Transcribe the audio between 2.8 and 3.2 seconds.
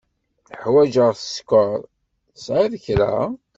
kra?